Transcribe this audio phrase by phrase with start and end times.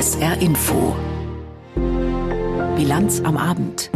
[0.00, 0.96] SR Info.
[2.74, 3.90] Bilanz am Abend.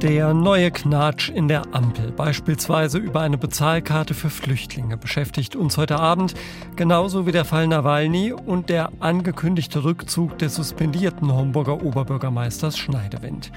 [0.00, 6.00] Der neue Knatsch in der Ampel, beispielsweise über eine Bezahlkarte für Flüchtlinge, beschäftigt uns heute
[6.00, 6.32] Abend,
[6.76, 13.52] genauso wie der Fall Nawalny und der angekündigte Rückzug des suspendierten Homburger Oberbürgermeisters Schneidewind.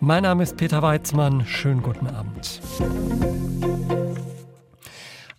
[0.00, 2.60] Mein Name ist Peter Weizmann, schönen guten Abend.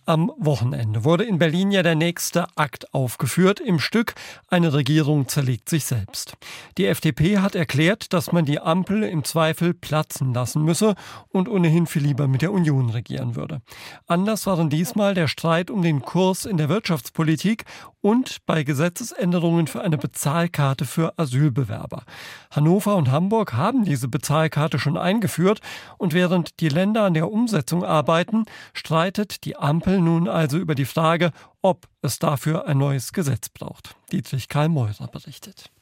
[0.08, 4.14] Am Wochenende wurde in Berlin ja der nächste Akt aufgeführt im Stück
[4.46, 6.36] Eine Regierung zerlegt sich selbst.
[6.78, 10.94] Die FDP hat erklärt, dass man die Ampel im Zweifel platzen lassen müsse
[11.30, 13.62] und ohnehin viel lieber mit der Union regieren würde.
[14.06, 17.64] Anders waren diesmal der Streit um den Kurs in der Wirtschaftspolitik
[18.06, 22.04] und bei Gesetzesänderungen für eine Bezahlkarte für Asylbewerber.
[22.52, 25.58] Hannover und Hamburg haben diese Bezahlkarte schon eingeführt
[25.98, 30.84] und während die Länder an der Umsetzung arbeiten, streitet die Ampel nun also über die
[30.84, 31.32] Frage,
[31.62, 33.96] ob es dafür ein neues Gesetz braucht.
[34.12, 35.72] Dietrich Karl Meurer berichtet.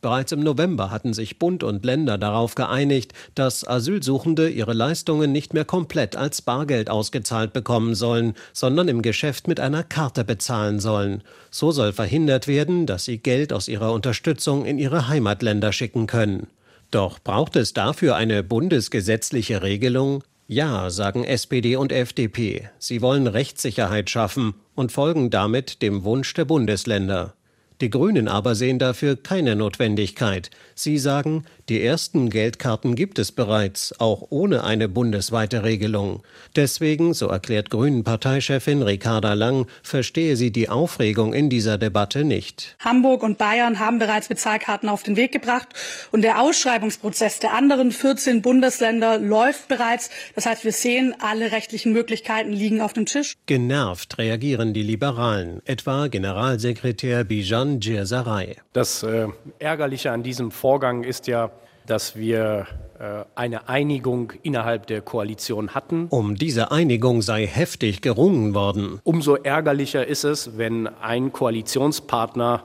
[0.00, 5.52] Bereits im November hatten sich Bund und Länder darauf geeinigt, dass Asylsuchende ihre Leistungen nicht
[5.52, 11.22] mehr komplett als Bargeld ausgezahlt bekommen sollen, sondern im Geschäft mit einer Karte bezahlen sollen.
[11.50, 16.46] So soll verhindert werden, dass sie Geld aus ihrer Unterstützung in ihre Heimatländer schicken können.
[16.90, 20.24] Doch braucht es dafür eine bundesgesetzliche Regelung?
[20.48, 22.70] Ja, sagen SPD und FDP.
[22.78, 27.34] Sie wollen Rechtssicherheit schaffen und folgen damit dem Wunsch der Bundesländer.
[27.80, 30.50] Die Grünen aber sehen dafür keine Notwendigkeit.
[30.82, 36.22] Sie sagen, die ersten Geldkarten gibt es bereits, auch ohne eine bundesweite Regelung.
[36.56, 42.76] Deswegen, so erklärt Grünen-Parteichefin Ricarda Lang, verstehe sie die Aufregung in dieser Debatte nicht.
[42.80, 45.68] Hamburg und Bayern haben bereits Bezahlkarten auf den Weg gebracht
[46.12, 50.08] und der Ausschreibungsprozess der anderen 14 Bundesländer läuft bereits.
[50.34, 53.34] Das heißt, wir sehen, alle rechtlichen Möglichkeiten liegen auf dem Tisch.
[53.44, 58.56] Genervt reagieren die Liberalen, etwa Generalsekretär Bijan Djirsaray.
[58.72, 61.50] Das äh, Ärgerliche an diesem Vorgang ist ja,
[61.86, 62.68] dass wir
[63.00, 66.06] äh, eine Einigung innerhalb der Koalition hatten.
[66.10, 69.00] Um diese Einigung sei heftig gerungen worden.
[69.02, 72.62] Umso ärgerlicher ist es, wenn ein Koalitionspartner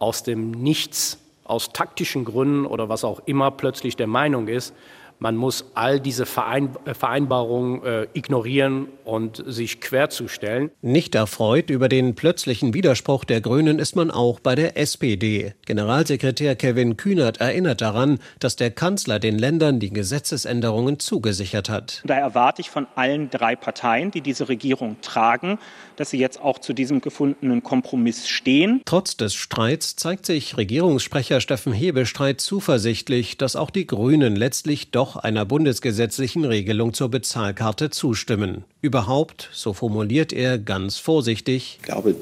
[0.00, 4.74] aus dem Nichts, aus taktischen Gründen oder was auch immer plötzlich der Meinung ist,
[5.18, 10.70] man muss all diese äh, Vereinbarungen äh, ignorieren und sich querzustellen.
[10.82, 15.54] Nicht erfreut über den plötzlichen Widerspruch der Grünen ist man auch bei der SPD.
[15.64, 22.02] Generalsekretär Kevin Kühnert erinnert daran, dass der Kanzler den Ländern die Gesetzesänderungen zugesichert hat.
[22.04, 25.58] Da erwarte ich von allen drei Parteien, die diese Regierung tragen,
[25.96, 28.82] dass sie jetzt auch zu diesem gefundenen Kompromiss stehen.
[28.84, 35.05] Trotz des Streits zeigt sich Regierungssprecher Steffen Hebestreit zuversichtlich, dass auch die Grünen letztlich doch
[35.06, 38.64] doch einer bundesgesetzlichen Regelung zur Bezahlkarte zustimmen.
[38.82, 42.16] Überhaupt, so formuliert er ganz vorsichtig, ich glaube,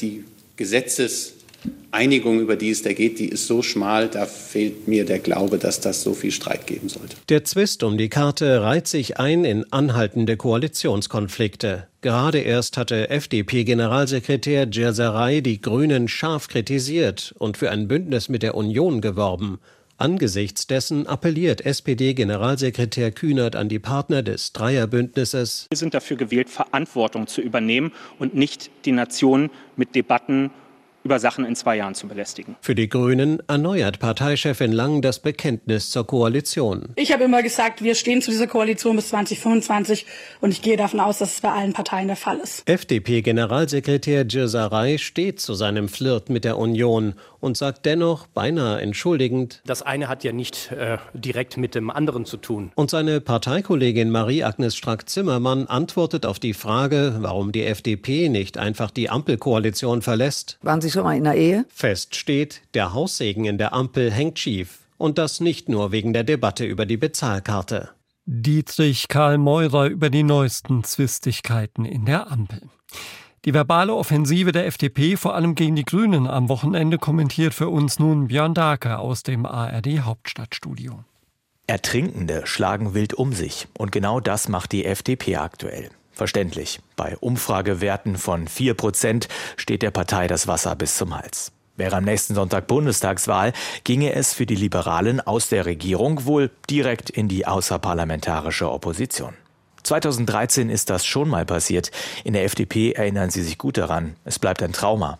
[0.00, 0.24] die
[0.56, 5.58] Gesetzeseinigung, über die es da geht, die ist so schmal, da fehlt mir der Glaube,
[5.58, 7.16] dass das so viel Streit geben sollte.
[7.28, 11.88] Der Zwist um die Karte reiht sich ein in anhaltende Koalitionskonflikte.
[12.02, 18.54] Gerade erst hatte FDP-Generalsekretär Djerserei die Grünen scharf kritisiert und für ein Bündnis mit der
[18.54, 19.58] Union geworben.
[20.04, 25.66] Angesichts dessen appelliert SPD-Generalsekretär Kühnert an die Partner des Dreierbündnisses.
[25.70, 30.50] Wir sind dafür gewählt, Verantwortung zu übernehmen und nicht die Nation mit Debatten
[31.04, 32.56] über Sachen in zwei Jahren zu belästigen.
[32.62, 36.88] Für die Grünen erneuert Parteichefin Lang das Bekenntnis zur Koalition.
[36.96, 40.06] Ich habe immer gesagt, wir stehen zu dieser Koalition bis 2025
[40.40, 42.68] und ich gehe davon aus, dass es bei allen Parteien der Fall ist.
[42.68, 47.14] FDP-Generalsekretär Djirsaray steht zu seinem Flirt mit der Union
[47.44, 52.24] und sagt dennoch beinahe entschuldigend, das eine hat ja nicht äh, direkt mit dem anderen
[52.24, 52.72] zu tun.
[52.74, 59.10] Und seine Parteikollegin Marie-Agnes Strack-Zimmermann antwortet auf die Frage, warum die FDP nicht einfach die
[59.10, 60.58] Ampelkoalition verlässt.
[60.62, 61.66] Waren Sie schon mal in der Ehe?
[61.68, 64.78] Fest steht, der Haussegen in der Ampel hängt schief.
[64.96, 67.90] Und das nicht nur wegen der Debatte über die Bezahlkarte.
[68.24, 72.62] Dietrich Karl Meurer über die neuesten Zwistigkeiten in der Ampel.
[73.44, 77.98] Die verbale Offensive der FDP, vor allem gegen die Grünen am Wochenende, kommentiert für uns
[77.98, 81.04] nun Björn Dake aus dem ARD Hauptstadtstudio.
[81.66, 83.68] Ertrinkende schlagen wild um sich.
[83.76, 85.90] Und genau das macht die FDP aktuell.
[86.12, 86.80] Verständlich.
[86.96, 91.52] Bei Umfragewerten von 4 Prozent steht der Partei das Wasser bis zum Hals.
[91.76, 93.52] Wäre am nächsten Sonntag Bundestagswahl,
[93.82, 99.34] ginge es für die Liberalen aus der Regierung wohl direkt in die außerparlamentarische Opposition.
[99.84, 101.90] 2013 ist das schon mal passiert.
[102.24, 104.16] In der FDP erinnern Sie sich gut daran.
[104.24, 105.18] Es bleibt ein Trauma.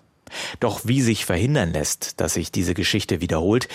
[0.58, 3.68] Doch wie sich verhindern lässt, dass sich diese Geschichte wiederholt,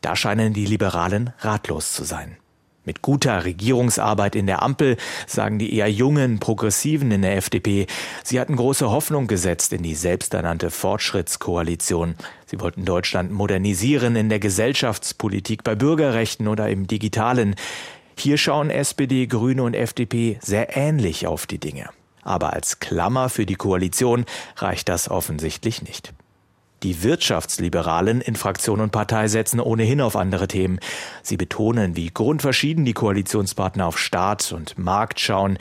[0.00, 2.36] da scheinen die Liberalen ratlos zu sein.
[2.84, 4.96] Mit guter Regierungsarbeit in der Ampel,
[5.28, 7.86] sagen die eher jungen Progressiven in der FDP.
[8.24, 12.16] Sie hatten große Hoffnung gesetzt in die selbsternannte Fortschrittskoalition.
[12.44, 17.54] Sie wollten Deutschland modernisieren in der Gesellschaftspolitik, bei Bürgerrechten oder im Digitalen.
[18.16, 21.90] Hier schauen SPD, Grüne und FDP sehr ähnlich auf die Dinge.
[22.22, 24.24] Aber als Klammer für die Koalition
[24.56, 26.12] reicht das offensichtlich nicht.
[26.82, 30.80] Die Wirtschaftsliberalen in Fraktion und Partei setzen ohnehin auf andere Themen.
[31.22, 35.58] Sie betonen, wie grundverschieden die Koalitionspartner auf Staat und Markt schauen.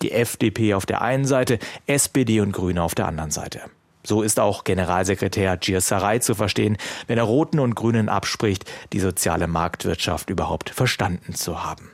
[0.00, 3.60] Die FDP auf der einen Seite, SPD und Grüne auf der anderen Seite.
[4.04, 6.76] So ist auch Generalsekretär Gierserei zu verstehen,
[7.06, 11.90] wenn er Roten und Grünen abspricht, die soziale Marktwirtschaft überhaupt verstanden zu haben.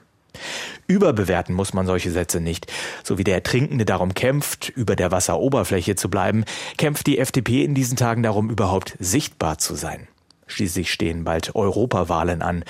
[0.87, 2.73] Überbewerten muss man solche Sätze nicht.
[3.03, 6.45] So wie der Ertrinkende darum kämpft, über der Wasseroberfläche zu bleiben,
[6.77, 10.09] kämpft die FDP in diesen Tagen darum, überhaupt sichtbar zu sein.
[10.47, 12.65] Schließlich stehen bald Europawahlen an.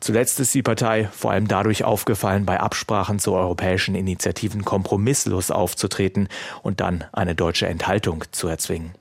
[0.00, 6.28] Zuletzt ist die Partei vor allem dadurch aufgefallen, bei Absprachen zu europäischen Initiativen kompromisslos aufzutreten
[6.62, 8.92] und dann eine deutsche Enthaltung zu erzwingen.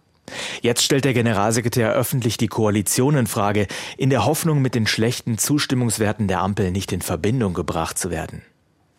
[0.62, 3.68] Jetzt stellt der Generalsekretär öffentlich die Koalition in Frage,
[3.98, 8.42] in der Hoffnung, mit den schlechten Zustimmungswerten der Ampel nicht in Verbindung gebracht zu werden.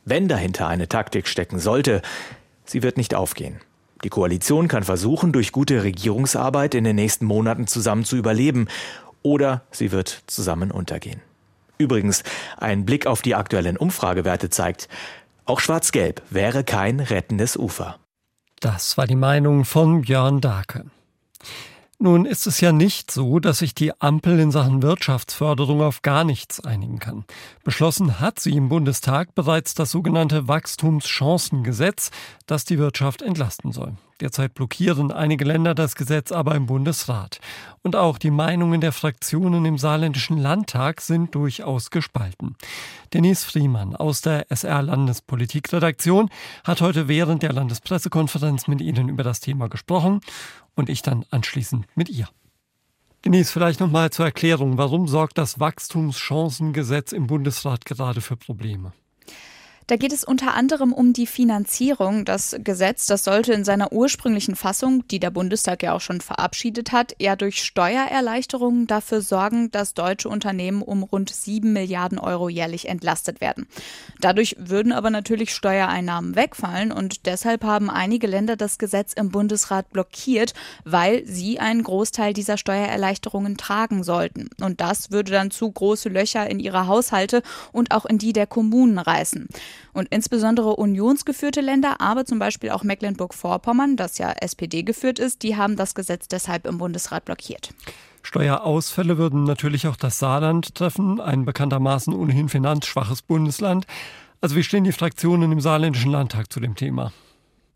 [0.04, 2.02] Wenn dahinter eine Taktik stecken sollte,
[2.64, 3.60] sie wird nicht aufgehen.
[4.02, 8.68] Die Koalition kann versuchen, durch gute Regierungsarbeit in den nächsten Monaten zusammen zu überleben,
[9.22, 11.20] oder sie wird zusammen untergehen.
[11.80, 12.22] Übrigens,
[12.58, 14.86] ein Blick auf die aktuellen Umfragewerte zeigt,
[15.46, 17.98] auch Schwarz-Gelb wäre kein rettendes Ufer.
[18.60, 20.84] Das war die Meinung von Björn Dake.
[22.02, 26.24] Nun ist es ja nicht so, dass sich die Ampel in Sachen Wirtschaftsförderung auf gar
[26.24, 27.26] nichts einigen kann.
[27.62, 32.10] Beschlossen hat sie im Bundestag bereits das sogenannte Wachstumschancengesetz,
[32.46, 33.98] das die Wirtschaft entlasten soll.
[34.20, 37.40] Derzeit blockieren einige Länder das Gesetz aber im Bundesrat.
[37.82, 42.56] Und auch die Meinungen der Fraktionen im saarländischen Landtag sind durchaus gespalten.
[43.14, 46.28] Denise Friemann aus der SR Landespolitikredaktion
[46.64, 50.20] hat heute während der Landespressekonferenz mit Ihnen über das Thema gesprochen
[50.74, 52.28] und ich dann anschließend mit ihr.
[53.24, 58.92] Denise, vielleicht nochmal zur Erklärung, warum sorgt das Wachstumschancengesetz im Bundesrat gerade für Probleme?
[59.90, 62.24] Da geht es unter anderem um die Finanzierung.
[62.24, 66.92] Das Gesetz, das sollte in seiner ursprünglichen Fassung, die der Bundestag ja auch schon verabschiedet
[66.92, 72.88] hat, eher durch Steuererleichterungen dafür sorgen, dass deutsche Unternehmen um rund sieben Milliarden Euro jährlich
[72.88, 73.66] entlastet werden.
[74.20, 79.90] Dadurch würden aber natürlich Steuereinnahmen wegfallen und deshalb haben einige Länder das Gesetz im Bundesrat
[79.90, 80.54] blockiert,
[80.84, 84.50] weil sie einen Großteil dieser Steuererleichterungen tragen sollten.
[84.60, 87.42] Und das würde dann zu große Löcher in ihre Haushalte
[87.72, 89.48] und auch in die der Kommunen reißen.
[89.92, 95.56] Und insbesondere unionsgeführte Länder, aber zum Beispiel auch Mecklenburg-Vorpommern, das ja SPD geführt ist, die
[95.56, 97.72] haben das Gesetz deshalb im Bundesrat blockiert.
[98.22, 103.86] Steuerausfälle würden natürlich auch das Saarland treffen, ein bekanntermaßen ohnehin finanzschwaches Bundesland.
[104.40, 107.12] Also wie stehen die Fraktionen im saarländischen Landtag zu dem Thema?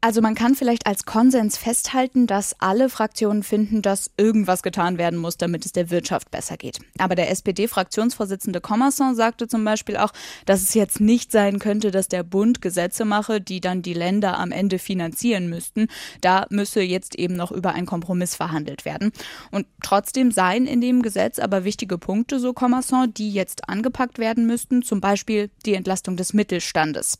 [0.05, 5.19] Also man kann vielleicht als Konsens festhalten, dass alle Fraktionen finden, dass irgendwas getan werden
[5.19, 6.79] muss, damit es der Wirtschaft besser geht.
[6.99, 10.13] Aber der SPD-Fraktionsvorsitzende Commerson sagte zum Beispiel auch,
[10.45, 14.39] dass es jetzt nicht sein könnte, dass der Bund Gesetze mache, die dann die Länder
[14.39, 15.89] am Ende finanzieren müssten.
[16.21, 19.11] Da müsse jetzt eben noch über einen Kompromiss verhandelt werden.
[19.53, 24.47] Und trotzdem seien in dem Gesetz aber wichtige Punkte, so Commerson, die jetzt angepackt werden
[24.47, 27.17] müssten, zum Beispiel die Entlastung des Mittelstandes.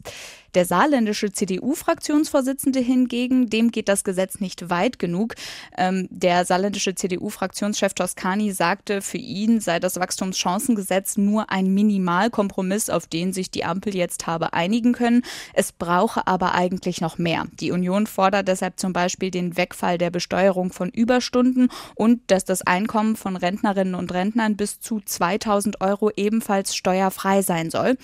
[0.55, 5.35] Der saarländische CDU-Fraktionsvorsitzende hingegen, dem geht das Gesetz nicht weit genug.
[5.77, 13.07] Ähm, der saarländische CDU-Fraktionschef Toscani sagte, für ihn sei das Wachstumschancengesetz nur ein Minimalkompromiss, auf
[13.09, 15.23] den sich die Ampel jetzt habe einigen können.
[15.55, 17.47] Es brauche aber eigentlich noch mehr.
[17.59, 22.63] Die Union fordert deshalb zum Beispiel den Wegfall der Besteuerung von Überstunden und dass das
[22.63, 27.97] Einkommen von Rentnerinnen und Rentnern bis zu 2000 Euro ebenfalls steuerfrei sein soll.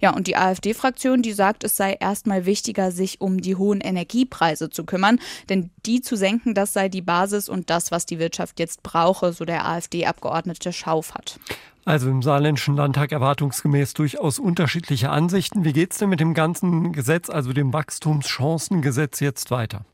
[0.00, 4.70] Ja, und die AfD-Fraktion, die sagt, es sei erstmal wichtiger, sich um die hohen Energiepreise
[4.70, 8.58] zu kümmern, denn die zu senken, das sei die Basis und das, was die Wirtschaft
[8.58, 11.38] jetzt brauche, so der AfD-Abgeordnete Schaufert.
[11.84, 15.64] Also im saarländischen Landtag erwartungsgemäß durchaus unterschiedliche Ansichten.
[15.64, 19.84] Wie geht es denn mit dem ganzen Gesetz, also dem Wachstumschancengesetz jetzt weiter?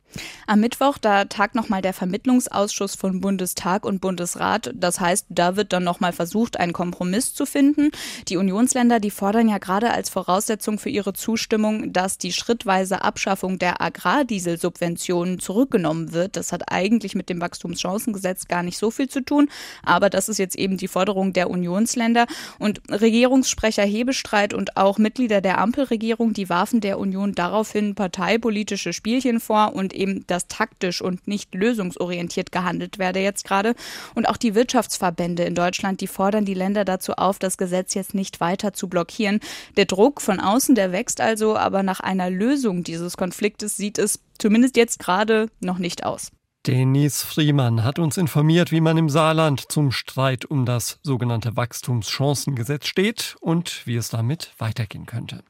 [0.46, 4.72] Am Mittwoch, da tagt nochmal der Vermittlungsausschuss von Bundestag und Bundesrat.
[4.74, 7.90] Das heißt, da wird dann nochmal versucht, einen Kompromiss zu finden.
[8.28, 13.58] Die Unionsländer, die fordern ja gerade als Voraussetzung für ihre Zustimmung, dass die schrittweise Abschaffung
[13.58, 16.36] der Agrardieselsubventionen zurückgenommen wird.
[16.36, 19.48] Das hat eigentlich mit dem Wachstumschancengesetz gar nicht so viel zu tun.
[19.84, 22.26] Aber das ist jetzt eben die Forderung der Unionsländer.
[22.58, 29.38] Und Regierungssprecher Hebestreit und auch Mitglieder der Ampelregierung, die warfen der Union daraufhin parteipolitische Spielchen
[29.38, 33.74] vor und eben, dass taktisch und nicht lösungsorientiert gehandelt werde jetzt gerade.
[34.14, 38.14] Und auch die Wirtschaftsverbände in Deutschland, die fordern die Länder dazu auf, das Gesetz jetzt
[38.14, 39.40] nicht weiter zu blockieren.
[39.76, 44.20] Der Druck von außen, der wächst also, aber nach einer Lösung dieses Konfliktes sieht es
[44.38, 46.30] zumindest jetzt gerade noch nicht aus.
[46.66, 52.86] Denise Friemann hat uns informiert, wie man im Saarland zum Streit um das sogenannte Wachstumschancengesetz
[52.86, 55.42] steht und wie es damit weitergehen könnte.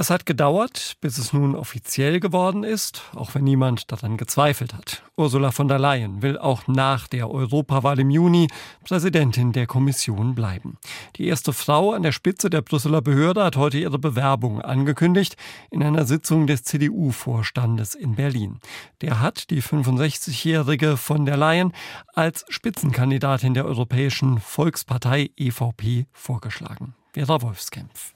[0.00, 5.02] Es hat gedauert, bis es nun offiziell geworden ist, auch wenn niemand daran gezweifelt hat.
[5.16, 8.46] Ursula von der Leyen will auch nach der Europawahl im Juni
[8.84, 10.78] Präsidentin der Kommission bleiben.
[11.16, 15.34] Die erste Frau an der Spitze der Brüsseler Behörde hat heute ihre Bewerbung angekündigt
[15.72, 18.60] in einer Sitzung des CDU-Vorstandes in Berlin.
[19.00, 21.72] Der hat die 65-jährige von der Leyen
[22.14, 26.94] als Spitzenkandidatin der Europäischen Volkspartei EVP vorgeschlagen.
[27.14, 28.14] Vera Wolfskämpf.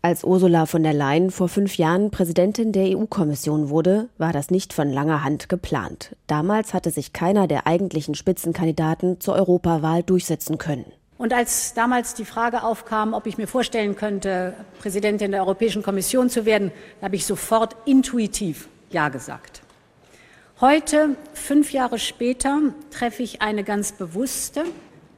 [0.00, 4.72] Als Ursula von der Leyen vor fünf Jahren Präsidentin der EU-Kommission wurde, war das nicht
[4.72, 6.14] von langer Hand geplant.
[6.28, 10.84] Damals hatte sich keiner der eigentlichen Spitzenkandidaten zur Europawahl durchsetzen können.
[11.18, 16.30] Und als damals die Frage aufkam, ob ich mir vorstellen könnte, Präsidentin der Europäischen Kommission
[16.30, 16.70] zu werden,
[17.02, 19.62] habe ich sofort intuitiv Ja gesagt.
[20.60, 22.60] Heute, fünf Jahre später,
[22.92, 24.62] treffe ich eine ganz bewusste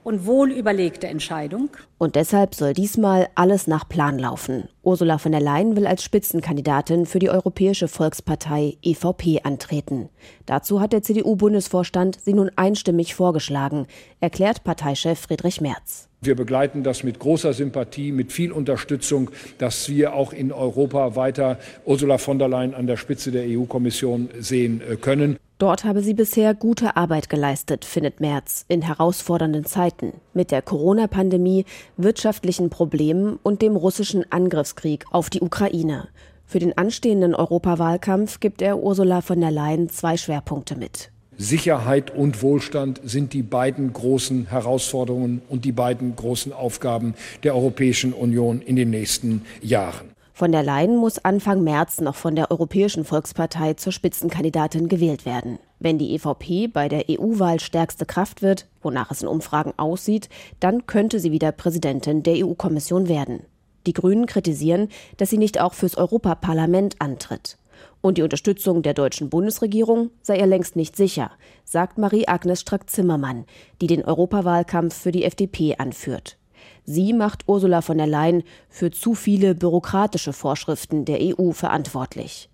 [0.05, 1.71] und wohl überlegte Entscheidung.
[1.99, 4.69] Und deshalb soll diesmal alles nach Plan laufen.
[4.83, 10.09] Ursula von der Leyen will als Spitzenkandidatin für die Europäische Volkspartei EVP antreten.
[10.47, 13.87] Dazu hat der CDU-Bundesvorstand sie nun einstimmig vorgeschlagen,
[14.21, 16.09] erklärt Parteichef Friedrich Merz.
[16.23, 21.59] Wir begleiten das mit großer Sympathie, mit viel Unterstützung, dass wir auch in Europa weiter
[21.87, 25.39] Ursula von der Leyen an der Spitze der EU-Kommission sehen äh, können.
[25.61, 31.67] Dort habe sie bisher gute Arbeit geleistet, findet Merz, in herausfordernden Zeiten mit der Corona-Pandemie,
[31.99, 36.09] wirtschaftlichen Problemen und dem russischen Angriffskrieg auf die Ukraine.
[36.47, 41.11] Für den anstehenden Europawahlkampf gibt er Ursula von der Leyen zwei Schwerpunkte mit.
[41.37, 48.15] Sicherheit und Wohlstand sind die beiden großen Herausforderungen und die beiden großen Aufgaben der Europäischen
[48.15, 50.10] Union in den nächsten Jahren.
[50.41, 55.59] Von der Leyen muss Anfang März noch von der Europäischen Volkspartei zur Spitzenkandidatin gewählt werden.
[55.81, 60.87] Wenn die EVP bei der EU-Wahl stärkste Kraft wird, wonach es in Umfragen aussieht, dann
[60.87, 63.43] könnte sie wieder Präsidentin der EU-Kommission werden.
[63.87, 67.59] Die Grünen kritisieren, dass sie nicht auch fürs Europaparlament antritt.
[68.01, 71.33] Und die Unterstützung der deutschen Bundesregierung sei ihr längst nicht sicher,
[71.67, 73.45] sagt Marie-Agnes Strack-Zimmermann,
[73.83, 76.39] die den Europawahlkampf für die FDP anführt.
[76.85, 82.49] Sie macht Ursula von der Leyen für zu viele bürokratische Vorschriften der EU verantwortlich.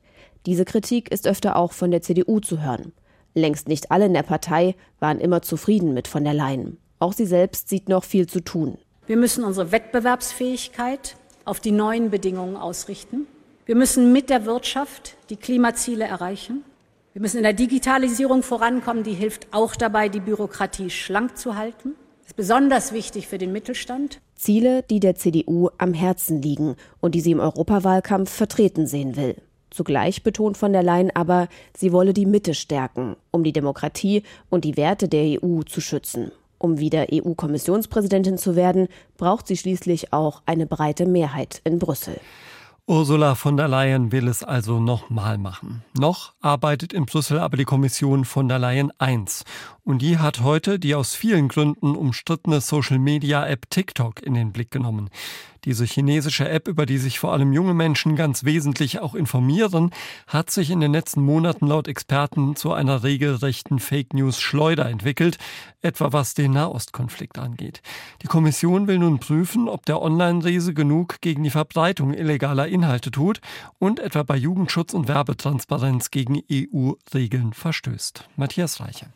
[0.47, 2.93] Diese Kritik ist öfter auch von der CDU zu hören.
[3.35, 6.79] Längst nicht alle in der Partei waren immer zufrieden mit von der Leyen.
[6.99, 8.79] Auch sie selbst sieht noch viel zu tun.
[9.07, 13.27] Wir müssen unsere Wettbewerbsfähigkeit auf die neuen Bedingungen ausrichten.
[13.67, 16.65] Wir müssen mit der Wirtschaft die Klimaziele erreichen.
[17.13, 21.95] Wir müssen in der Digitalisierung vorankommen, die hilft auch dabei, die Bürokratie schlank zu halten
[22.27, 24.21] ist besonders wichtig für den Mittelstand.
[24.35, 29.37] Ziele, die der CDU am Herzen liegen und die sie im Europawahlkampf vertreten sehen will.
[29.71, 34.65] Zugleich betont von der Leyen aber, sie wolle die Mitte stärken, um die Demokratie und
[34.65, 36.33] die Werte der EU zu schützen.
[36.59, 42.19] Um wieder EU-Kommissionspräsidentin zu werden, braucht sie schließlich auch eine breite Mehrheit in Brüssel.
[42.89, 45.83] Ursula von der Leyen will es also nochmal machen.
[45.99, 49.45] Noch arbeitet in Brüssel aber die Kommission von der Leyen 1.
[49.87, 55.11] Und die hat heute die aus vielen Gründen umstrittene Social-Media-App TikTok in den Blick genommen.
[55.65, 59.93] Diese chinesische App, über die sich vor allem junge Menschen ganz wesentlich auch informieren,
[60.27, 65.39] hat sich in den letzten Monaten laut Experten zu einer regelrechten Fake News Schleuder entwickelt,
[65.83, 67.81] etwa was den Nahostkonflikt angeht.
[68.23, 73.41] Die Kommission will nun prüfen, ob der Online-Riese genug gegen die Verbreitung illegaler Inhalte tut
[73.79, 78.29] und etwa bei Jugendschutz und Werbetransparenz gegen EU-Regeln verstößt.
[78.35, 79.13] Matthias Reiche.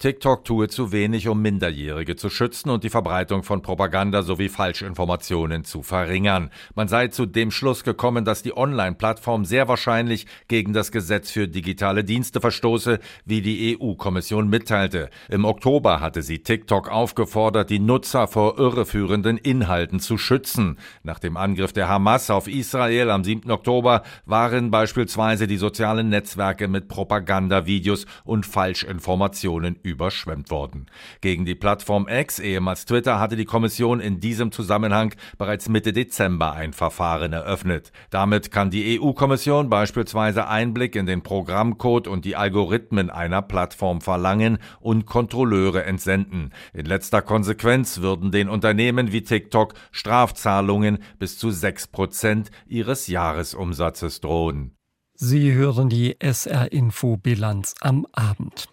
[0.00, 5.64] TikTok tue zu wenig, um Minderjährige zu schützen und die Verbreitung von Propaganda sowie Falschinformationen
[5.64, 6.50] zu verringern.
[6.76, 11.48] Man sei zu dem Schluss gekommen, dass die Online-Plattform sehr wahrscheinlich gegen das Gesetz für
[11.48, 15.10] digitale Dienste verstoße, wie die EU-Kommission mitteilte.
[15.28, 20.78] Im Oktober hatte sie TikTok aufgefordert, die Nutzer vor irreführenden Inhalten zu schützen.
[21.02, 23.50] Nach dem Angriff der Hamas auf Israel am 7.
[23.50, 30.86] Oktober waren beispielsweise die sozialen Netzwerke mit Propagandavideos und Falschinformationen überschwemmt worden.
[31.20, 36.52] Gegen die Plattform X, ehemals Twitter, hatte die Kommission in diesem Zusammenhang bereits Mitte Dezember
[36.52, 37.92] ein Verfahren eröffnet.
[38.10, 44.58] Damit kann die EU-Kommission beispielsweise Einblick in den Programmcode und die Algorithmen einer Plattform verlangen
[44.80, 46.50] und Kontrolleure entsenden.
[46.72, 54.20] In letzter Konsequenz würden den Unternehmen wie TikTok Strafzahlungen bis zu sechs Prozent ihres Jahresumsatzes
[54.20, 54.74] drohen.
[55.20, 58.68] Sie hören die SR-Info-Bilanz am Abend.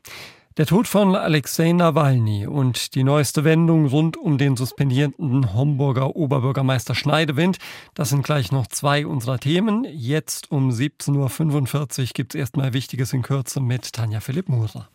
[0.58, 6.96] Der Tod von Alexei Nawalny und die neueste Wendung rund um den suspendierten Homburger Oberbürgermeister
[6.96, 7.58] Schneidewind,
[7.94, 9.86] das sind gleich noch zwei unserer Themen.
[9.92, 14.88] Jetzt um 17.45 Uhr gibt es erstmal Wichtiges in Kürze mit Tanja Philipp Murer.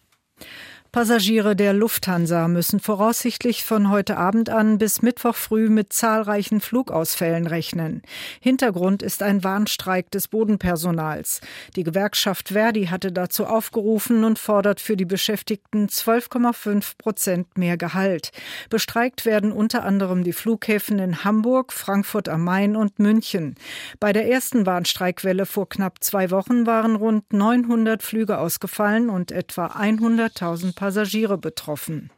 [0.93, 7.47] Passagiere der Lufthansa müssen voraussichtlich von heute Abend an bis Mittwoch früh mit zahlreichen Flugausfällen
[7.47, 8.03] rechnen.
[8.41, 11.43] Hintergrund ist ein Warnstreik des Bodenpersonals.
[11.77, 18.33] Die Gewerkschaft Verdi hatte dazu aufgerufen und fordert für die Beschäftigten 12,5 Prozent mehr Gehalt.
[18.69, 23.55] Bestreikt werden unter anderem die Flughäfen in Hamburg, Frankfurt am Main und München.
[24.01, 29.67] Bei der ersten Warnstreikwelle vor knapp zwei Wochen waren rund 900 Flüge ausgefallen und etwa
[29.67, 32.11] 100.000 Passagiere betroffen.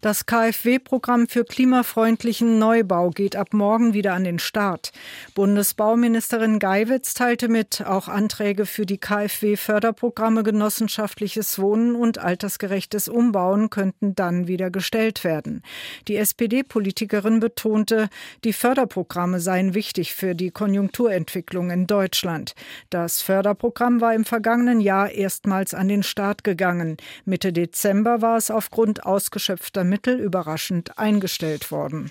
[0.00, 4.92] Das KfW-Programm für klimafreundlichen Neubau geht ab morgen wieder an den Start.
[5.34, 14.14] Bundesbauministerin Geiwitz teilte mit, auch Anträge für die KfW-Förderprogramme genossenschaftliches Wohnen und altersgerechtes Umbauen könnten
[14.14, 15.60] dann wieder gestellt werden.
[16.08, 18.08] Die SPD-Politikerin betonte,
[18.42, 22.54] die Förderprogramme seien wichtig für die Konjunkturentwicklung in Deutschland.
[22.88, 26.96] Das Förderprogramm war im vergangenen Jahr erstmals an den Start gegangen.
[27.26, 32.10] Mitte Dezember war es aufgrund ausgeschöpfter Mittel überraschend eingestellt worden.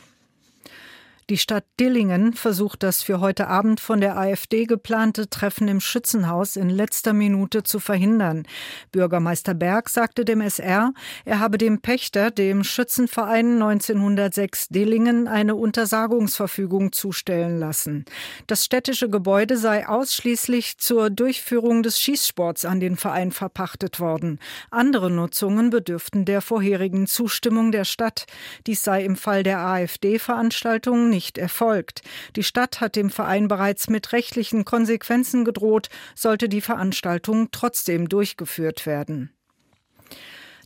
[1.29, 6.55] Die Stadt Dillingen versucht das für heute Abend von der AfD geplante Treffen im Schützenhaus
[6.55, 8.47] in letzter Minute zu verhindern.
[8.91, 10.91] Bürgermeister Berg sagte dem SR,
[11.25, 18.05] er habe dem Pächter, dem Schützenverein 1906 Dillingen, eine Untersagungsverfügung zustellen lassen.
[18.47, 24.39] Das städtische Gebäude sei ausschließlich zur Durchführung des Schießsports an den Verein verpachtet worden.
[24.71, 28.25] Andere Nutzungen bedürften der vorherigen Zustimmung der Stadt.
[28.65, 32.01] Dies sei im Fall der AfD-Veranstaltungen nicht erfolgt.
[32.37, 38.85] Die Stadt hat dem Verein bereits mit rechtlichen Konsequenzen gedroht, sollte die Veranstaltung trotzdem durchgeführt
[38.85, 39.29] werden.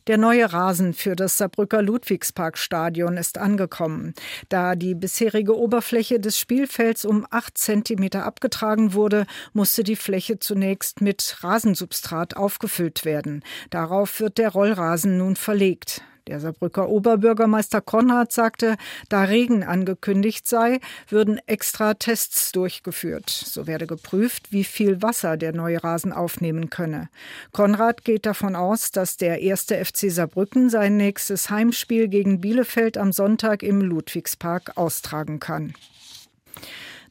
[0.06, 4.14] Der neue Rasen für das Saarbrücker Ludwigsparkstadion ist angekommen.
[4.48, 11.00] Da die bisherige Oberfläche des Spielfelds um acht Zentimeter abgetragen wurde, musste die Fläche zunächst
[11.00, 13.42] mit Rasensubstrat aufgefüllt werden.
[13.70, 16.02] Darauf wird der Rollrasen nun verlegt.
[16.26, 18.76] Der Saarbrücker Oberbürgermeister Konrad sagte,
[19.10, 23.28] da Regen angekündigt sei, würden extra Tests durchgeführt.
[23.28, 27.10] So werde geprüft, wie viel Wasser der neue Rasen aufnehmen könne.
[27.52, 33.12] Konrad geht davon aus, dass der erste FC Saarbrücken sein nächstes Heimspiel gegen Bielefeld am
[33.12, 35.74] Sonntag im Ludwigspark austragen kann.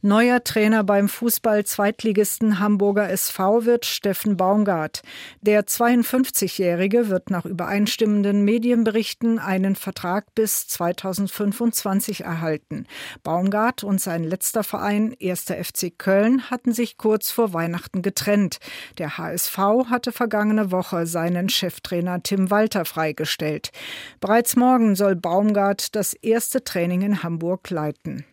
[0.06, 5.02] Neuer Trainer beim Fußball-Zweitligisten Hamburger SV wird Steffen Baumgart.
[5.40, 12.86] Der 52-Jährige wird nach übereinstimmenden Medienberichten einen Vertrag bis 2025 erhalten.
[13.24, 15.46] Baumgart und sein letzter Verein, 1.
[15.46, 18.58] FC Köln, hatten sich kurz vor Weihnachten getrennt.
[18.98, 19.58] Der HSV
[19.90, 23.72] hatte vergangene Woche seinen Cheftrainer Tim Walter freigestellt.
[24.20, 28.26] Bereits morgen soll Baumgart das erste Training in Hamburg leiten.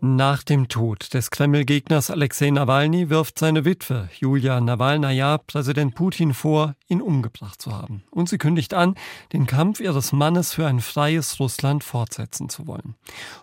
[0.00, 6.74] Nach dem Tod des Kreml-Gegners Alexei Nawalny wirft seine Witwe Julia Nawalnaja Präsident Putin vor,
[6.88, 8.02] ihn umgebracht zu haben.
[8.10, 8.94] Und sie kündigt an,
[9.32, 12.94] den Kampf ihres Mannes für ein freies Russland fortsetzen zu wollen.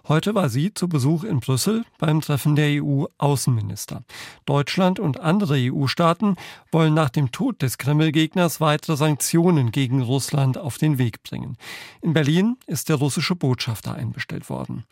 [0.07, 4.03] Heute war sie zu Besuch in Brüssel beim Treffen der EU-Außenminister.
[4.45, 6.35] Deutschland und andere EU-Staaten
[6.71, 11.57] wollen nach dem Tod des Kreml-Gegners weitere Sanktionen gegen Russland auf den Weg bringen.
[12.01, 14.85] In Berlin ist der russische Botschafter einbestellt worden.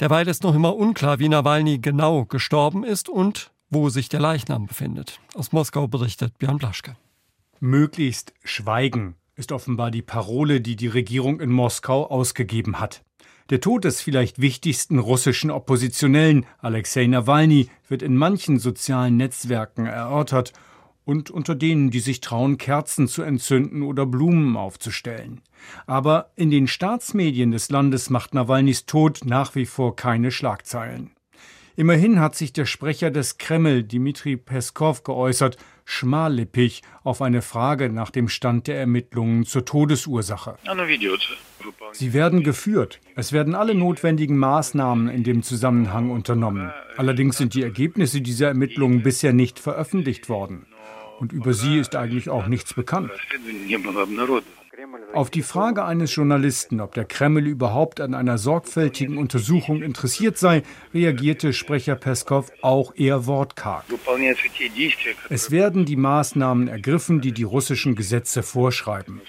[0.00, 4.66] Derweil ist noch immer unklar, wie Nawalny genau gestorben ist und wo sich der Leichnam
[4.66, 5.20] befindet.
[5.34, 6.96] Aus Moskau berichtet Björn Blaschke.
[7.64, 13.02] Möglichst schweigen ist offenbar die Parole, die die Regierung in Moskau ausgegeben hat.
[13.48, 20.52] Der Tod des vielleicht wichtigsten russischen Oppositionellen, Alexei Nawalny, wird in manchen sozialen Netzwerken erörtert
[21.06, 25.40] und unter denen, die sich trauen, Kerzen zu entzünden oder Blumen aufzustellen.
[25.86, 31.12] Aber in den Staatsmedien des Landes macht Nawalnys Tod nach wie vor keine Schlagzeilen.
[31.76, 38.10] Immerhin hat sich der Sprecher des Kreml, Dmitri Peskov, geäußert, schmallippig auf eine Frage nach
[38.10, 40.56] dem Stand der Ermittlungen zur Todesursache.
[41.92, 43.00] Sie werden geführt.
[43.14, 46.72] Es werden alle notwendigen Maßnahmen in dem Zusammenhang unternommen.
[46.96, 50.66] Allerdings sind die Ergebnisse dieser Ermittlungen bisher nicht veröffentlicht worden.
[51.20, 53.10] Und über sie ist eigentlich auch nichts bekannt.
[55.12, 60.62] Auf die Frage eines Journalisten, ob der Kreml überhaupt an einer sorgfältigen Untersuchung interessiert sei,
[60.92, 63.84] reagierte Sprecher Peskov auch eher wortkarg.
[65.28, 69.20] Es werden die Maßnahmen ergriffen, die die russischen Gesetze vorschreiben.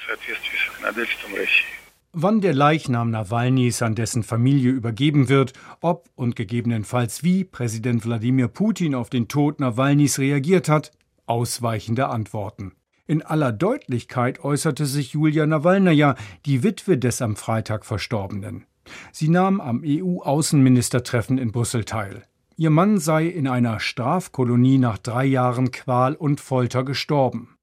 [2.13, 8.47] Wann der Leichnam Nawalnys an dessen Familie übergeben wird, ob und gegebenenfalls wie Präsident Wladimir
[8.47, 10.91] Putin auf den Tod Nawalnys reagiert hat,
[11.25, 12.71] ausweichende Antworten.
[13.07, 16.15] In aller Deutlichkeit äußerte sich Julia Nawalnaja,
[16.47, 18.65] die Witwe des am Freitag Verstorbenen.
[19.11, 22.23] Sie nahm am EU-Außenministertreffen in Brüssel teil.
[22.57, 27.57] Ihr Mann sei in einer Strafkolonie nach drei Jahren Qual und Folter gestorben.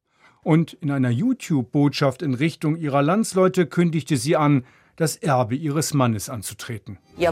[0.45, 4.65] Und in einer YouTube-Botschaft in Richtung ihrer Landsleute kündigte sie an,
[4.97, 6.99] das Erbe ihres Mannes anzutreten.
[7.17, 7.29] Ich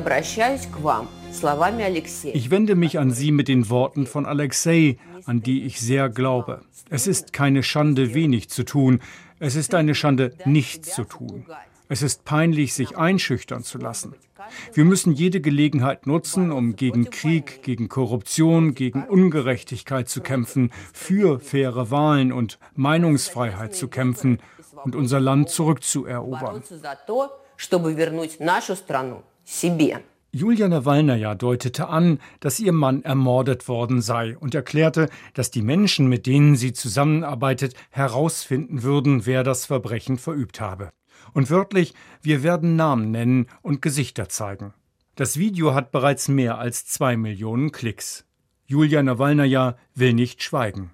[2.50, 6.62] wende mich an Sie mit den Worten von Alexei, an die ich sehr glaube.
[6.88, 9.00] Es ist keine Schande, wenig zu tun.
[9.38, 11.46] Es ist eine Schande, nichts zu tun.
[11.88, 14.14] Es ist peinlich, sich einschüchtern zu lassen.
[14.72, 21.40] Wir müssen jede Gelegenheit nutzen, um gegen Krieg, gegen Korruption, gegen Ungerechtigkeit zu kämpfen, für
[21.40, 24.38] faire Wahlen und Meinungsfreiheit zu kämpfen
[24.84, 26.62] und unser Land zurückzuerobern.
[30.32, 36.06] Julia Nawalnaja deutete an, dass ihr Mann ermordet worden sei und erklärte, dass die Menschen,
[36.06, 40.88] mit denen sie zusammenarbeitet, herausfinden würden, wer das Verbrechen verübt habe.
[41.34, 41.92] Und wörtlich,
[42.22, 44.72] wir werden Namen nennen und Gesichter zeigen.
[45.14, 48.24] Das Video hat bereits mehr als zwei Millionen Klicks.
[48.64, 50.92] Julia Nawalnaja will nicht schweigen.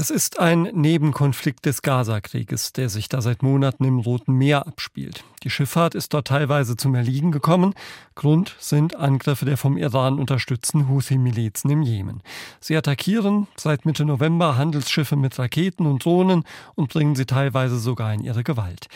[0.00, 5.24] Es ist ein Nebenkonflikt des Gaza-Krieges, der sich da seit Monaten im Roten Meer abspielt.
[5.42, 7.74] Die Schifffahrt ist dort teilweise zum Erliegen gekommen.
[8.14, 12.22] Grund sind Angriffe der vom Iran unterstützten Houthi-Milizen im Jemen.
[12.60, 16.44] Sie attackieren seit Mitte November Handelsschiffe mit Raketen und Drohnen
[16.76, 18.86] und bringen sie teilweise sogar in ihre Gewalt.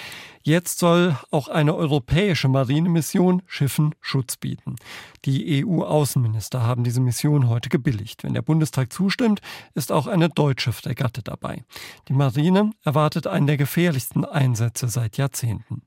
[0.44, 4.76] Jetzt soll auch eine europäische Marinemission Schiffen Schutz bieten.
[5.24, 8.24] Die EU-Außenminister haben diese Mission heute gebilligt.
[8.24, 9.40] Wenn der Bundestag zustimmt,
[9.74, 11.64] ist auch eine deutsche Fregatte dabei.
[12.09, 15.83] Die Marine erwartet einen der gefährlichsten Einsätze seit Jahrzehnten.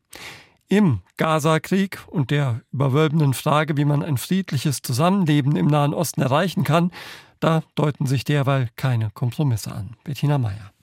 [0.68, 6.64] Im Gaza-Krieg und der überwölbenden Frage, wie man ein friedliches Zusammenleben im Nahen Osten erreichen
[6.64, 6.92] kann,
[7.40, 9.96] da deuten sich derweil keine Kompromisse an.
[10.04, 10.75] Bettina Meyer.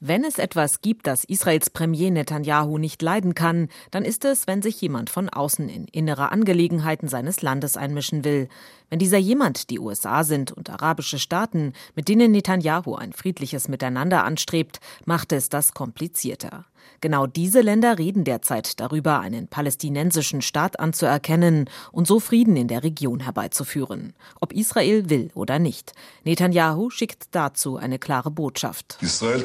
[0.00, 4.62] Wenn es etwas gibt, das Israels Premier Netanyahu nicht leiden kann, dann ist es, wenn
[4.62, 8.48] sich jemand von außen in innere Angelegenheiten seines Landes einmischen will.
[8.90, 14.22] Wenn dieser jemand die USA sind und arabische Staaten, mit denen Netanyahu ein friedliches Miteinander
[14.22, 16.64] anstrebt, macht es das komplizierter.
[17.00, 22.82] Genau diese Länder reden derzeit darüber, einen palästinensischen Staat anzuerkennen und so Frieden in der
[22.82, 25.92] Region herbeizuführen, ob Israel will oder nicht.
[26.24, 28.98] Netanyahu schickt dazu eine klare Botschaft.
[29.00, 29.44] Israel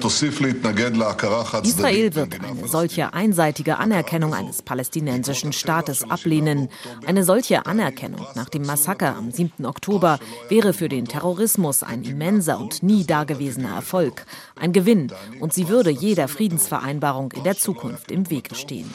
[2.16, 6.70] wird eine solche einseitige Anerkennung eines palästinensischen Staates ablehnen.
[7.06, 9.66] Eine solche Anerkennung nach dem Massaker am 7.
[9.66, 14.26] Oktober wäre für den Terrorismus ein immenser und nie dagewesener Erfolg,
[14.56, 18.92] ein Gewinn, und sie würde jeder Friedensvereinbarung in der Zukunft im Wege stehen.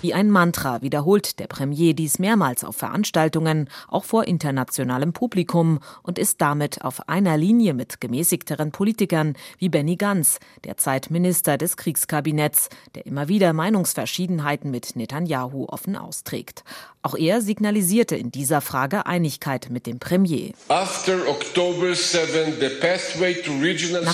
[0.00, 6.18] Wie ein Mantra wiederholt der Premier dies mehrmals auf Veranstaltungen, auch vor internationalem Publikum und
[6.18, 12.68] ist damit auf einer Linie mit gemäßigteren Politikern wie Benny Gantz, derzeit Minister des Kriegskabinetts,
[12.94, 16.64] der immer wieder Meinungsverschiedenheiten mit Netanyahu offen austrägt.
[17.06, 20.52] Auch er signalisierte in dieser Frage Einigkeit mit dem Premier.
[20.70, 21.02] Nach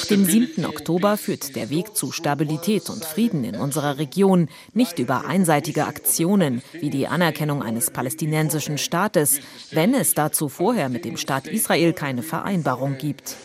[0.06, 0.64] dem 7.
[0.64, 6.62] Oktober führt der Weg zu Stabilität und Frieden in unserer Region nicht über einseitige Aktionen
[6.72, 9.38] wie die Anerkennung eines palästinensischen Staates,
[9.70, 13.36] wenn es dazu vorher mit dem Staat Israel keine Vereinbarung gibt.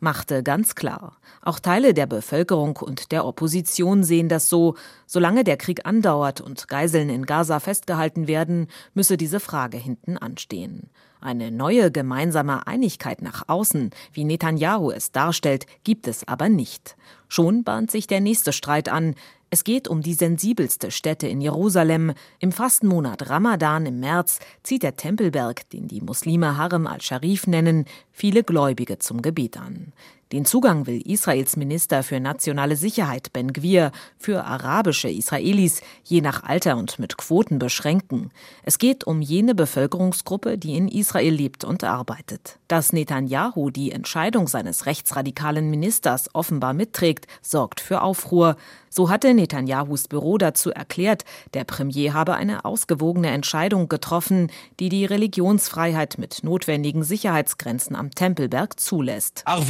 [0.00, 1.18] Machte ganz klar.
[1.40, 4.74] Auch Teile der Bevölkerung und der Opposition sehen das so.
[5.06, 10.88] Solange der Krieg andauert und Geiseln in Gaza festgehalten werden, müsse diese Frage hinten anstehen.
[11.20, 16.96] Eine neue gemeinsame Einigkeit nach außen, wie Netanyahu es darstellt, gibt es aber nicht.
[17.28, 19.14] Schon bahnt sich der nächste Streit an.
[19.50, 22.12] Es geht um die sensibelste Stätte in Jerusalem.
[22.38, 28.44] Im Fastenmonat Ramadan im März zieht der Tempelberg, den die Muslime Harem al-Sharif nennen, viele
[28.44, 29.92] Gläubige zum Gebet an.
[30.30, 36.42] Den Zugang will Israels Minister für nationale Sicherheit Ben Gwir für arabische Israelis je nach
[36.42, 38.30] Alter und mit Quoten beschränken.
[38.62, 42.58] Es geht um jene Bevölkerungsgruppe, die in Israel lebt und arbeitet.
[42.68, 48.56] Dass Netanyahu die Entscheidung seines rechtsradikalen Ministers offenbar mitträgt, sorgt für Aufruhr.
[48.90, 51.24] So hatte Netanyahus Büro dazu erklärt,
[51.54, 58.80] der Premier habe eine ausgewogene Entscheidung getroffen, die die Religionsfreiheit mit notwendigen Sicherheitsgrenzen am Tempelberg
[58.80, 59.44] zulässt.
[59.46, 59.68] Wenn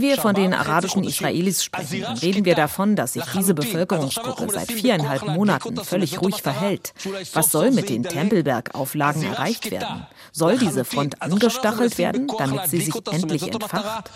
[0.00, 4.70] wir von den arabischen Israelis sprechen, dann reden wir davon, dass sich diese Bevölkerungsgruppe seit
[4.72, 6.92] viereinhalb Monaten völlig ruhig verhält.
[7.32, 10.06] Was soll mit den Tempelberg-Auflagen erreicht werden?
[10.32, 14.10] Soll diese Front angestachelt werden, damit sie sich endlich entfacht?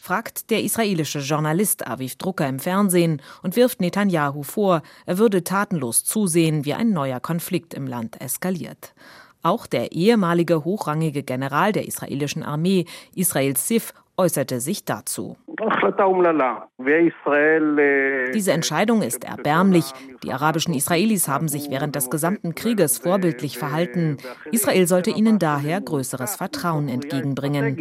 [0.00, 6.04] fragt der israelische Journalist Aviv Drucker im Fernsehen und wirft Netanyahu vor, er würde tatenlos
[6.04, 8.94] zusehen, wie ein neuer Konflikt im Land eskaliert.
[9.42, 15.36] Auch der ehemalige hochrangige General der israelischen Armee, Israel Sif, äußerte sich dazu.
[18.34, 19.84] Diese Entscheidung ist erbärmlich.
[20.22, 24.18] Die arabischen Israelis haben sich während des gesamten Krieges vorbildlich verhalten.
[24.52, 27.76] Israel sollte ihnen daher größeres Vertrauen entgegenbringen.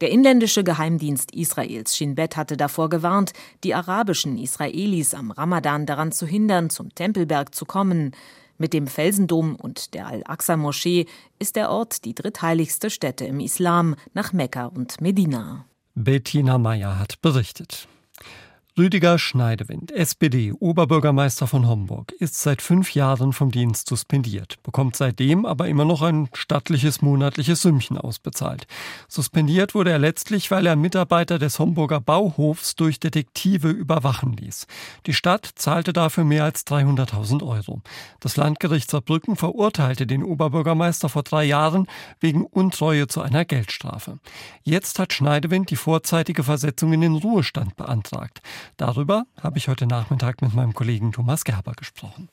[0.00, 3.32] Der inländische Geheimdienst Israels Shin Bet hatte davor gewarnt,
[3.64, 8.12] die arabischen Israelis am Ramadan daran zu hindern, zum Tempelberg zu kommen.
[8.58, 11.06] Mit dem Felsendom und der Al-Aqsa-Moschee
[11.38, 15.66] ist der Ort die drittheiligste Stätte im Islam nach Mekka und Medina.
[15.94, 17.88] Bettina Meyer hat berichtet.
[18.78, 25.46] Rüdiger Schneidewind, SPD, Oberbürgermeister von Homburg, ist seit fünf Jahren vom Dienst suspendiert, bekommt seitdem
[25.46, 28.66] aber immer noch ein stattliches monatliches Sümmchen ausbezahlt.
[29.08, 34.66] Suspendiert wurde er letztlich, weil er Mitarbeiter des Homburger Bauhofs durch Detektive überwachen ließ.
[35.06, 37.80] Die Stadt zahlte dafür mehr als 300.000 Euro.
[38.20, 41.86] Das Landgericht Saarbrücken verurteilte den Oberbürgermeister vor drei Jahren
[42.20, 44.18] wegen Untreue zu einer Geldstrafe.
[44.64, 48.42] Jetzt hat Schneidewind die vorzeitige Versetzung in den Ruhestand beantragt.
[48.76, 52.28] Darüber habe ich heute Nachmittag mit meinem Kollegen Thomas Gerber gesprochen.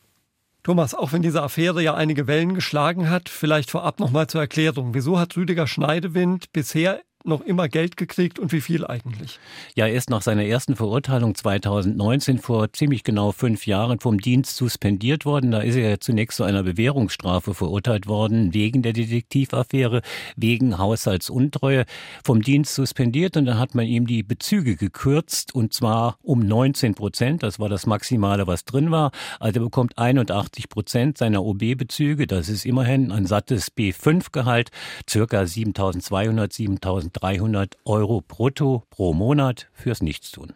[0.64, 4.42] Thomas, auch wenn diese Affäre ja einige Wellen geschlagen hat, vielleicht vorab noch mal zur
[4.42, 4.94] Erklärung.
[4.94, 9.40] Wieso hat Rüdiger Schneidewind bisher noch immer Geld gekriegt und wie viel eigentlich?
[9.76, 14.56] Ja, er ist nach seiner ersten Verurteilung 2019 vor ziemlich genau fünf Jahren vom Dienst
[14.58, 15.52] suspendiert worden.
[15.52, 20.02] Da ist er zunächst zu einer Bewährungsstrafe verurteilt worden, wegen der Detektivaffäre,
[20.36, 21.86] wegen Haushaltsuntreue,
[22.24, 26.96] vom Dienst suspendiert und dann hat man ihm die Bezüge gekürzt und zwar um 19
[26.96, 27.44] Prozent.
[27.44, 29.12] Das war das Maximale, was drin war.
[29.40, 32.28] Also er bekommt 81 Prozent seiner OB-Bezüge.
[32.28, 34.72] Das ist immerhin ein sattes B5-Gehalt,
[35.10, 40.54] circa 7200, 7000 300 Euro brutto pro Monat fürs Nichtstun.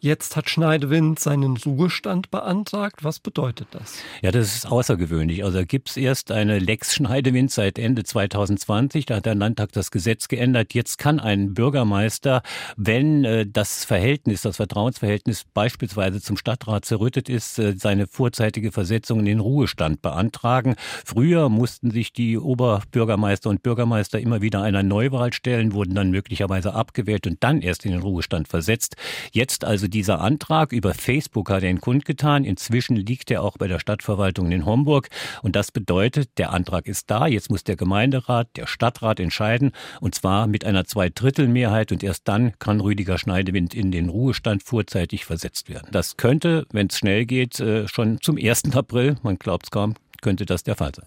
[0.00, 3.02] Jetzt hat Schneidewind seinen Ruhestand beantragt.
[3.02, 3.94] Was bedeutet das?
[4.22, 5.42] Ja, das ist außergewöhnlich.
[5.42, 9.06] Also gibt es erst eine Lex Schneidewind seit Ende 2020.
[9.06, 10.72] Da hat der Landtag das Gesetz geändert.
[10.72, 12.42] Jetzt kann ein Bürgermeister,
[12.76, 19.18] wenn äh, das Verhältnis, das Vertrauensverhältnis beispielsweise zum Stadtrat zerrüttet ist, äh, seine vorzeitige Versetzung
[19.18, 20.76] in den Ruhestand beantragen.
[21.04, 26.74] Früher mussten sich die Oberbürgermeister und Bürgermeister immer wieder einer Neuwahl stellen, wurden dann möglicherweise
[26.74, 28.94] abgewählt und dann erst in den Ruhestand versetzt.
[29.32, 32.44] Jetzt also dieser Antrag über Facebook hat er ihn kundgetan.
[32.44, 35.08] Inzwischen liegt er auch bei der Stadtverwaltung in Homburg.
[35.42, 37.26] Und das bedeutet, der Antrag ist da.
[37.26, 39.72] Jetzt muss der Gemeinderat, der Stadtrat entscheiden.
[40.00, 41.92] Und zwar mit einer Zweidrittelmehrheit.
[41.92, 45.88] Und erst dann kann Rüdiger Schneidewind in den Ruhestand vorzeitig versetzt werden.
[45.92, 48.74] Das könnte, wenn es schnell geht, äh, schon zum 1.
[48.74, 51.06] April, man glaubt es kaum, könnte das der Fall sein.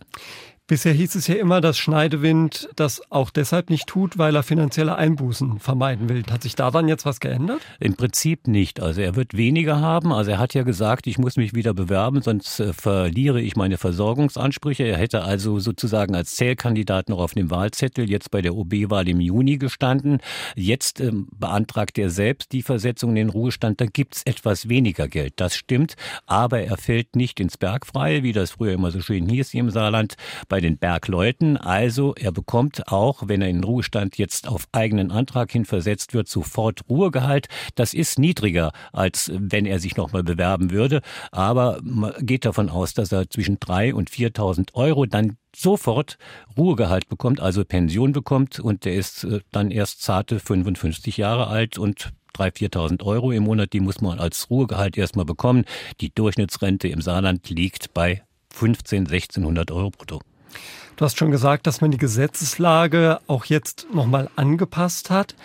[0.72, 4.96] Bisher hieß es ja immer, dass Schneidewind das auch deshalb nicht tut, weil er finanzielle
[4.96, 6.24] Einbußen vermeiden will.
[6.32, 7.60] Hat sich daran jetzt was geändert?
[7.82, 8.80] Im Prinzip nicht.
[8.80, 10.14] Also er wird weniger haben.
[10.14, 13.78] Also er hat ja gesagt, ich muss mich wieder bewerben, sonst äh, verliere ich meine
[13.78, 14.84] Versorgungsansprüche.
[14.84, 19.20] Er hätte also sozusagen als Zählkandidat noch auf dem Wahlzettel jetzt bei der OB-Wahl im
[19.20, 20.20] Juni gestanden.
[20.56, 23.82] Jetzt ähm, beantragt er selbst die Versetzung in den Ruhestand.
[23.82, 25.34] Da gibt es etwas weniger Geld.
[25.36, 25.98] Das stimmt.
[26.28, 29.70] Aber er fällt nicht ins Bergfreie, wie das früher immer so schön hieß hier im
[29.70, 30.16] Saarland.
[30.48, 31.58] Bei den Bergleuten.
[31.58, 36.14] Also er bekommt auch, wenn er in den Ruhestand jetzt auf eigenen Antrag hin versetzt
[36.14, 37.48] wird, sofort Ruhegehalt.
[37.76, 41.02] Das ist niedriger, als wenn er sich nochmal bewerben würde.
[41.32, 46.18] Aber man geht davon aus, dass er zwischen 3.000 und 4.000 Euro dann sofort
[46.58, 51.78] Ruhegehalt bekommt, also Pension bekommt und der ist äh, dann erst zarte 55 Jahre alt
[51.78, 55.66] und 3.000, 4.000 Euro im Monat, die muss man als Ruhegehalt erstmal bekommen.
[56.00, 60.22] Die Durchschnittsrente im Saarland liegt bei 15, 1600 Euro brutto.
[60.96, 65.36] Du hast schon gesagt, dass man die Gesetzeslage auch jetzt nochmal angepasst hat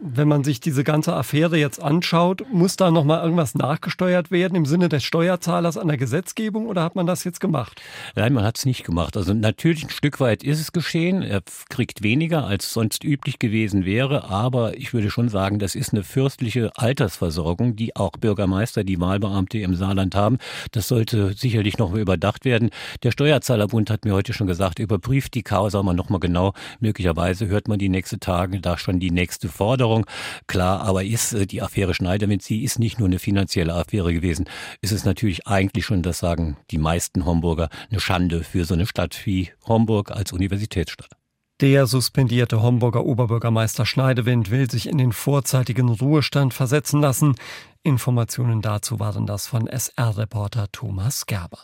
[0.00, 4.54] wenn man sich diese ganze Affäre jetzt anschaut, muss da noch mal irgendwas nachgesteuert werden
[4.54, 7.80] im Sinne des Steuerzahlers an der Gesetzgebung oder hat man das jetzt gemacht?
[8.14, 9.16] Nein, man hat es nicht gemacht.
[9.16, 11.22] Also natürlich ein Stück weit ist es geschehen.
[11.22, 15.92] Er kriegt weniger, als sonst üblich gewesen wäre, aber ich würde schon sagen, das ist
[15.92, 20.38] eine fürstliche Altersversorgung, die auch Bürgermeister, die Wahlbeamte im Saarland haben.
[20.72, 22.70] Das sollte sicherlich noch mal überdacht werden.
[23.02, 26.52] Der Steuerzahlerbund hat mir heute schon gesagt, überprüft die Causa mal noch mal genau.
[26.80, 29.85] Möglicherweise hört man die nächsten Tage da schon die nächste Forderung.
[29.86, 30.06] Forderung.
[30.46, 34.46] Klar, aber ist äh, die Affäre Schneiderwind, sie ist nicht nur eine finanzielle Affäre gewesen.
[34.82, 38.86] Es ist natürlich eigentlich schon, das sagen die meisten Homburger, eine Schande für so eine
[38.86, 41.10] Stadt wie Homburg als Universitätsstadt.
[41.60, 47.34] Der suspendierte Homburger Oberbürgermeister Schneidewind will sich in den vorzeitigen Ruhestand versetzen lassen.
[47.82, 51.60] Informationen dazu waren das von SR-Reporter Thomas Gerber.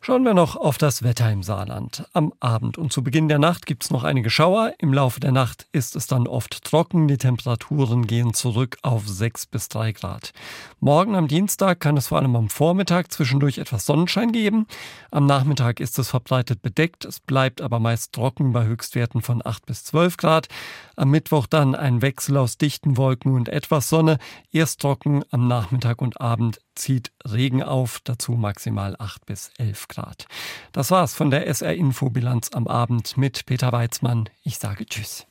[0.00, 2.06] Schauen wir noch auf das Wetter im Saarland.
[2.12, 4.72] Am Abend und zu Beginn der Nacht gibt es noch einige Schauer.
[4.78, 7.08] Im Laufe der Nacht ist es dann oft trocken.
[7.08, 10.32] Die Temperaturen gehen zurück auf 6 bis 3 Grad.
[10.80, 14.66] Morgen am Dienstag kann es vor allem am Vormittag zwischendurch etwas Sonnenschein geben.
[15.10, 17.04] Am Nachmittag ist es verbreitet bedeckt.
[17.04, 20.48] Es bleibt aber meist trocken bei Höchstwerten von 8 bis 12 Grad.
[20.96, 24.18] Am Mittwoch dann ein Wechsel aus dichten Wolken und etwas Sonne.
[24.52, 30.26] Erst trocken am Nachmittag und Abend zieht Regen auf, dazu maximal 8 bis 11 Grad.
[30.72, 34.28] Das war's von der SR Infobilanz am Abend mit Peter Weizmann.
[34.44, 35.27] Ich sage Tschüss.